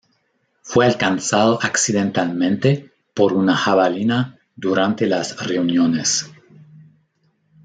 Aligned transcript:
Fue 0.63 0.87
alcanzado 0.87 1.59
accidentalmente 1.61 2.89
por 3.13 3.33
una 3.33 3.55
jabalina 3.55 4.39
durante 4.55 5.05
las 5.05 5.45
reuniones. 5.45 6.27